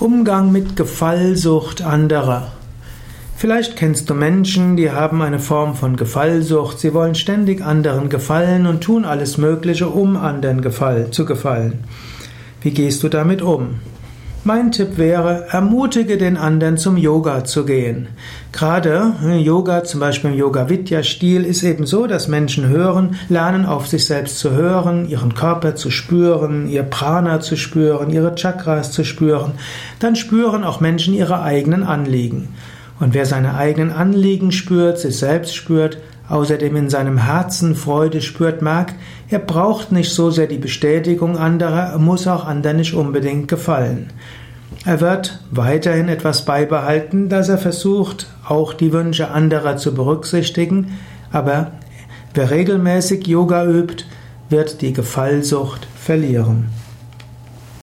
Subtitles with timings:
[0.00, 2.52] Umgang mit Gefallsucht anderer.
[3.36, 6.78] Vielleicht kennst du Menschen, die haben eine Form von Gefallsucht.
[6.78, 10.62] Sie wollen ständig anderen gefallen und tun alles Mögliche, um anderen
[11.10, 11.80] zu gefallen.
[12.60, 13.80] Wie gehst du damit um?
[14.48, 18.08] Mein Tipp wäre, ermutige den anderen zum Yoga zu gehen.
[18.50, 23.86] Gerade äh, Yoga, zum Beispiel im Yoga-Vidya-Stil, ist eben so, dass Menschen hören, lernen auf
[23.88, 29.04] sich selbst zu hören, ihren Körper zu spüren, ihr Prana zu spüren, ihre Chakras zu
[29.04, 29.52] spüren.
[29.98, 32.48] Dann spüren auch Menschen ihre eigenen Anliegen.
[33.00, 35.98] Und wer seine eigenen Anliegen spürt, sich selbst spürt,
[36.28, 38.94] außerdem in seinem Herzen Freude spürt, merkt,
[39.30, 44.10] er braucht nicht so sehr die Bestätigung anderer, er muss auch anderen nicht unbedingt gefallen.
[44.84, 50.98] Er wird weiterhin etwas beibehalten, dass er versucht, auch die Wünsche anderer zu berücksichtigen,
[51.32, 51.72] aber
[52.34, 54.04] wer regelmäßig Yoga übt,
[54.50, 56.68] wird die Gefallsucht verlieren.